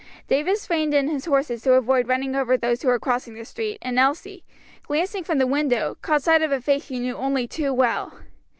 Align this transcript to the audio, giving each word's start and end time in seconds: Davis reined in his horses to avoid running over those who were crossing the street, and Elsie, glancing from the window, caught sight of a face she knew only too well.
Davis 0.27 0.67
reined 0.67 0.95
in 0.95 1.07
his 1.07 1.25
horses 1.25 1.61
to 1.61 1.73
avoid 1.73 2.07
running 2.07 2.35
over 2.35 2.57
those 2.57 2.81
who 2.81 2.87
were 2.87 2.97
crossing 2.97 3.35
the 3.35 3.45
street, 3.45 3.77
and 3.83 3.99
Elsie, 3.99 4.43
glancing 4.81 5.23
from 5.23 5.37
the 5.37 5.45
window, 5.45 5.95
caught 6.01 6.23
sight 6.23 6.41
of 6.41 6.51
a 6.51 6.59
face 6.59 6.85
she 6.85 6.99
knew 6.99 7.15
only 7.17 7.47
too 7.47 7.71
well. 7.71 8.11